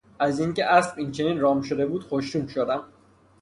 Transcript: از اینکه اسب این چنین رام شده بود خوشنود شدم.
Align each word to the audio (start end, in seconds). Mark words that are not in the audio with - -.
از 0.19 0.39
اینکه 0.39 0.65
اسب 0.65 0.93
این 0.97 1.11
چنین 1.11 1.39
رام 1.39 1.61
شده 1.61 1.85
بود 1.85 2.03
خوشنود 2.03 2.49
شدم. 2.49 2.83